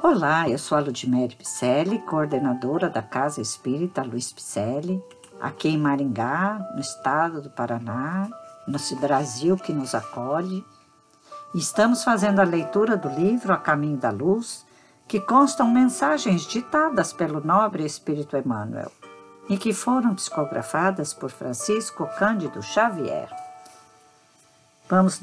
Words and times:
Olá, 0.00 0.48
eu 0.48 0.58
sou 0.58 0.78
a 0.78 0.80
Ludmere 0.80 1.34
Picelli, 1.34 1.98
coordenadora 1.98 2.88
da 2.88 3.02
Casa 3.02 3.40
Espírita 3.40 4.00
Luiz 4.00 4.32
Picelli, 4.32 5.02
aqui 5.40 5.70
em 5.70 5.76
Maringá, 5.76 6.70
no 6.72 6.80
estado 6.80 7.42
do 7.42 7.50
Paraná, 7.50 8.28
no 8.68 8.78
Brasil 9.00 9.56
que 9.56 9.72
nos 9.72 9.96
acolhe. 9.96 10.64
Estamos 11.52 12.04
fazendo 12.04 12.38
a 12.38 12.44
leitura 12.44 12.96
do 12.96 13.08
livro 13.08 13.52
A 13.52 13.56
Caminho 13.56 13.96
da 13.96 14.10
Luz, 14.10 14.64
que 15.08 15.18
constam 15.18 15.68
mensagens 15.68 16.42
ditadas 16.42 17.12
pelo 17.12 17.44
nobre 17.44 17.84
Espírito 17.84 18.36
Emmanuel 18.36 18.92
e 19.48 19.58
que 19.58 19.72
foram 19.72 20.14
psicografadas 20.14 21.12
por 21.12 21.30
Francisco 21.30 22.08
Cândido 22.16 22.62
Xavier. 22.62 23.28
Vamos 24.88 25.20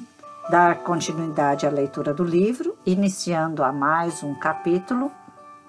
dar 0.49 0.83
continuidade 0.83 1.65
à 1.65 1.69
leitura 1.69 2.13
do 2.13 2.23
livro, 2.23 2.77
iniciando 2.85 3.63
a 3.63 3.71
mais 3.71 4.21
um 4.21 4.35
capítulo, 4.35 5.11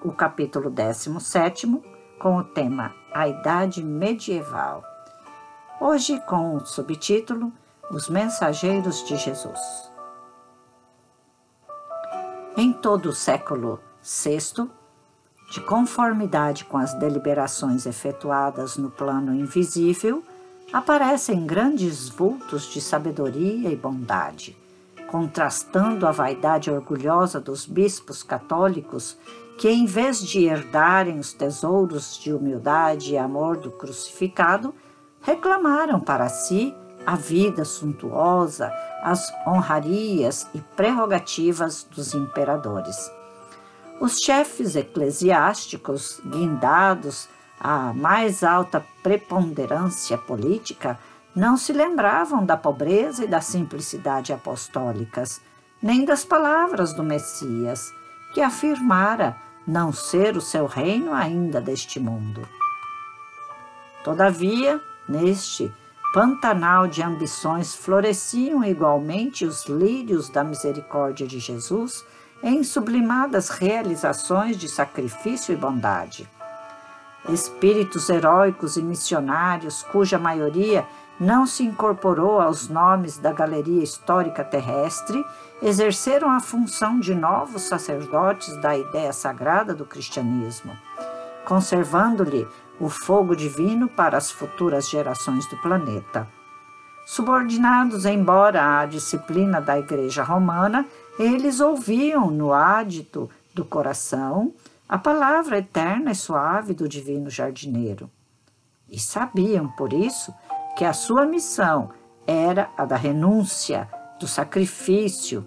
o 0.03 0.11
capítulo 0.11 0.69
17, 0.69 1.81
com 2.19 2.37
o 2.37 2.43
tema 2.43 2.93
A 3.11 3.27
Idade 3.27 3.83
Medieval. 3.83 4.83
Hoje 5.81 6.19
com 6.27 6.55
o 6.55 6.65
subtítulo 6.65 7.51
Os 7.89 8.07
Mensageiros 8.07 9.03
de 9.03 9.17
Jesus. 9.17 9.59
Em 12.55 12.71
todo 12.71 13.09
o 13.09 13.13
século 13.13 13.79
VI, 14.03 14.69
de 15.51 15.61
conformidade 15.61 16.65
com 16.65 16.77
as 16.77 16.93
deliberações 16.93 17.85
efetuadas 17.87 18.77
no 18.77 18.91
plano 18.91 19.33
invisível, 19.33 20.23
aparecem 20.71 21.47
grandes 21.47 22.09
vultos 22.09 22.65
de 22.65 22.81
sabedoria 22.81 23.71
e 23.71 23.75
bondade 23.75 24.66
contrastando 25.07 26.05
a 26.05 26.11
vaidade 26.11 26.69
orgulhosa 26.69 27.39
dos 27.39 27.65
bispos 27.65 28.23
católicos 28.23 29.17
que, 29.57 29.69
em 29.69 29.85
vez 29.85 30.19
de 30.19 30.45
herdarem 30.45 31.19
os 31.19 31.33
tesouros 31.33 32.17
de 32.17 32.31
humildade 32.31 33.13
e 33.13 33.17
amor 33.17 33.57
do 33.57 33.71
crucificado, 33.71 34.73
reclamaram 35.21 35.99
para 35.99 36.29
si 36.29 36.75
a 37.05 37.15
vida 37.15 37.65
suntuosa, 37.65 38.71
as 39.01 39.33
honrarias 39.47 40.47
e 40.53 40.59
prerrogativas 40.59 41.83
dos 41.83 42.13
imperadores. 42.13 43.09
Os 43.99 44.19
chefes 44.19 44.75
eclesiásticos, 44.75 46.21
guindados 46.23 47.27
à 47.59 47.93
mais 47.93 48.43
alta 48.43 48.85
preponderância 49.01 50.17
política, 50.17 50.99
não 51.37 51.55
se 51.55 51.71
lembravam 51.71 52.43
da 52.43 52.57
pobreza 52.57 53.23
e 53.23 53.27
da 53.27 53.39
simplicidade 53.39 54.33
apostólicas, 54.33 55.39
nem 55.79 56.03
das 56.03 56.25
palavras 56.25 56.93
do 56.93 57.03
Messias, 57.03 57.93
que 58.33 58.41
afirmara 58.41 59.37
não 59.67 59.93
ser 59.93 60.35
o 60.35 60.41
seu 60.41 60.65
reino 60.65 61.13
ainda 61.13 61.61
deste 61.61 61.99
mundo. 61.99 62.41
Todavia, 64.03 64.81
neste 65.07 65.71
pantanal 66.11 66.87
de 66.87 67.03
ambições 67.03 67.75
floresciam 67.75 68.63
igualmente 68.63 69.45
os 69.45 69.67
lírios 69.67 70.29
da 70.29 70.43
misericórdia 70.43 71.27
de 71.27 71.37
Jesus 71.37 72.03
em 72.41 72.63
sublimadas 72.63 73.49
realizações 73.49 74.57
de 74.57 74.67
sacrifício 74.67 75.53
e 75.53 75.55
bondade. 75.55 76.27
Espíritos 77.29 78.09
heróicos 78.09 78.77
e 78.77 78.81
missionários, 78.81 79.83
cuja 79.83 80.17
maioria 80.17 80.85
não 81.19 81.45
se 81.45 81.63
incorporou 81.63 82.39
aos 82.39 82.69
nomes 82.69 83.17
da 83.17 83.33
galeria 83.33 83.83
histórica 83.83 84.43
terrestre, 84.43 85.25
exerceram 85.61 86.29
a 86.29 86.39
função 86.39 86.99
de 86.99 87.13
novos 87.15 87.63
sacerdotes 87.63 88.55
da 88.61 88.77
ideia 88.77 89.11
sagrada 89.11 89.73
do 89.73 89.85
cristianismo, 89.85 90.77
conservando-lhe 91.45 92.47
o 92.79 92.89
fogo 92.89 93.35
divino 93.35 93.89
para 93.89 94.17
as 94.17 94.29
futuras 94.29 94.89
gerações 94.89 95.47
do 95.47 95.57
planeta. 95.57 96.27
Subordinados, 97.05 98.05
embora 98.05 98.79
à 98.79 98.85
disciplina 98.85 99.59
da 99.59 99.79
Igreja 99.79 100.23
Romana, 100.23 100.85
eles 101.17 101.59
ouviam 101.59 102.29
no 102.29 102.53
ádito 102.53 103.29
do 103.53 103.65
coração 103.65 104.53
a 104.87 104.97
palavra 104.97 105.57
eterna 105.57 106.11
e 106.11 106.15
suave 106.15 106.73
do 106.73 106.87
divino 106.87 107.29
jardineiro. 107.29 108.09
E 108.89 108.99
sabiam, 108.99 109.67
por 109.69 109.91
isso, 109.91 110.33
que 110.77 110.85
a 110.85 110.93
sua 110.93 111.25
missão 111.25 111.89
era 112.25 112.69
a 112.77 112.85
da 112.85 112.95
renúncia, 112.95 113.89
do 114.19 114.27
sacrifício 114.27 115.45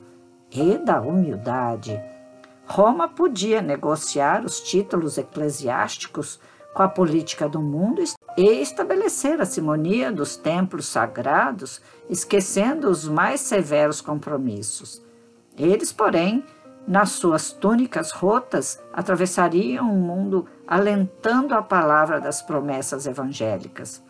e 0.51 0.77
da 0.77 1.01
humildade. 1.01 1.99
Roma 2.67 3.09
podia 3.09 3.63
negociar 3.63 4.45
os 4.45 4.61
títulos 4.61 5.17
eclesiásticos 5.19 6.39
com 6.75 6.83
a 6.83 6.89
política 6.89 7.49
do 7.49 7.61
mundo 7.61 8.03
e 8.37 8.43
estabelecer 8.61 9.41
a 9.41 9.45
simonia 9.45 10.13
dos 10.13 10.37
templos 10.37 10.87
sagrados, 10.87 11.81
esquecendo 12.09 12.89
os 12.89 13.09
mais 13.09 13.41
severos 13.41 14.01
compromissos. 14.01 15.03
Eles, 15.59 15.93
porém, 15.93 16.45
nas 16.87 17.11
suas 17.11 17.53
túnicas 17.53 18.11
rotas, 18.11 18.81
atravessariam 18.93 19.91
o 19.93 19.97
mundo 19.97 20.47
alentando 20.67 21.55
a 21.55 21.63
palavra 21.63 22.21
das 22.21 22.43
promessas 22.43 23.07
evangélicas 23.07 24.03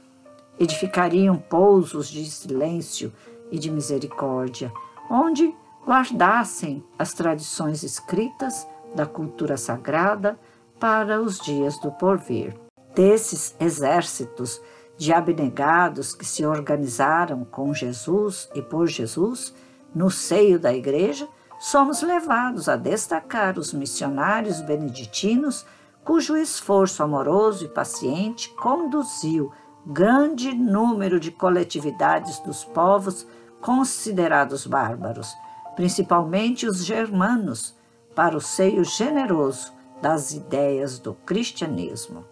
edificariam 0.61 1.39
pousos 1.39 2.09
de 2.09 2.23
silêncio 2.31 3.11
e 3.51 3.59
de 3.59 3.71
misericórdia, 3.71 4.71
onde 5.11 5.55
guardassem 5.87 6.85
as 6.99 7.15
tradições 7.15 7.83
escritas 7.83 8.69
da 8.95 9.07
cultura 9.07 9.57
sagrada 9.57 10.39
para 10.79 11.21
os 11.21 11.41
dias 11.41 11.81
do 11.81 11.91
porvir. 11.91 12.55
Desses 12.95 13.57
exércitos 13.59 14.61
de 14.99 15.15
abnegados 15.15 16.15
que 16.15 16.27
se 16.27 16.45
organizaram 16.45 17.43
com 17.45 17.73
Jesus 17.73 18.51
e 18.55 18.61
por 18.61 18.87
Jesus 18.87 19.55
no 19.95 20.11
seio 20.11 20.59
da 20.59 20.75
Igreja, 20.75 21.27
somos 21.61 22.01
levados 22.01 22.71
a 22.71 22.77
destacar 22.77 23.59
os 23.59 23.75
missionários 23.75 24.63
beneditinos 24.63 25.67
cujo 26.03 26.35
esforço 26.35 27.03
amoroso 27.03 27.67
e 27.67 27.69
paciente 27.69 28.49
conduziu 28.55 29.53
grande 29.85 30.55
número 30.55 31.21
de 31.21 31.31
coletividades 31.31 32.39
dos 32.41 32.65
povos 32.65 33.27
considerados 33.61 34.67
bárbaros, 34.67 35.35
principalmente 35.77 36.67
os 36.67 36.83
germanos, 36.83 37.77
para 38.15 38.35
o 38.35 38.41
seio 38.41 38.83
generoso 38.83 39.71
das 40.01 40.33
ideias 40.33 40.99
do 40.99 41.13
cristianismo. 41.13 42.25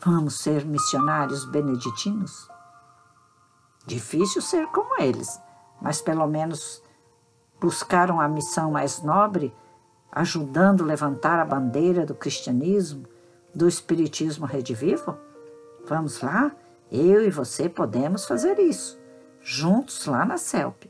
Vamos 0.00 0.40
ser 0.40 0.64
missionários 0.64 1.44
beneditinos? 1.44 2.53
Difícil 3.86 4.40
ser 4.40 4.66
como 4.68 5.00
eles, 5.00 5.40
mas 5.80 6.00
pelo 6.00 6.26
menos 6.26 6.82
buscaram 7.60 8.20
a 8.20 8.28
missão 8.28 8.70
mais 8.70 9.02
nobre 9.02 9.54
ajudando 10.10 10.82
a 10.82 10.86
levantar 10.86 11.38
a 11.38 11.44
bandeira 11.44 12.06
do 12.06 12.14
cristianismo, 12.14 13.04
do 13.54 13.68
espiritismo 13.68 14.46
redivivo? 14.46 15.16
Vamos 15.86 16.20
lá? 16.20 16.52
Eu 16.90 17.26
e 17.26 17.30
você 17.30 17.68
podemos 17.68 18.24
fazer 18.24 18.58
isso, 18.58 18.98
juntos 19.40 20.06
lá 20.06 20.24
na 20.24 20.38
CELP, 20.38 20.84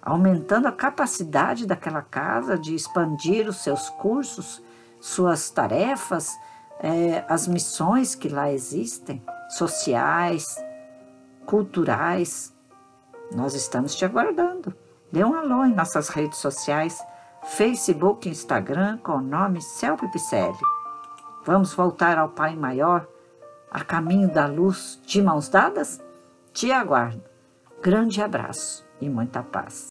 aumentando 0.00 0.66
a 0.66 0.72
capacidade 0.72 1.66
daquela 1.66 2.02
casa 2.02 2.58
de 2.58 2.74
expandir 2.74 3.48
os 3.48 3.58
seus 3.58 3.90
cursos, 3.90 4.62
suas 5.00 5.50
tarefas, 5.50 6.32
é, 6.80 7.24
as 7.28 7.46
missões 7.46 8.14
que 8.14 8.28
lá 8.28 8.50
existem, 8.50 9.22
sociais, 9.50 10.56
culturais. 11.46 12.54
Nós 13.34 13.54
estamos 13.54 13.94
te 13.94 14.04
aguardando. 14.04 14.74
Dê 15.10 15.24
um 15.24 15.34
alô 15.34 15.64
em 15.64 15.74
nossas 15.74 16.08
redes 16.08 16.38
sociais 16.38 16.98
Facebook 17.44 18.26
e 18.26 18.32
Instagram 18.32 18.98
com 18.98 19.12
o 19.12 19.20
nome 19.20 19.60
Celpe 19.60 20.10
Picelli. 20.10 20.58
Vamos 21.44 21.74
voltar 21.74 22.18
ao 22.18 22.30
Pai 22.30 22.56
Maior, 22.56 23.06
a 23.70 23.84
caminho 23.84 24.32
da 24.32 24.46
luz, 24.46 24.98
de 25.06 25.20
mãos 25.20 25.48
dadas? 25.48 26.02
Te 26.52 26.72
aguardo. 26.72 27.22
Grande 27.82 28.22
abraço 28.22 28.84
e 29.00 29.10
muita 29.10 29.42
paz. 29.42 29.82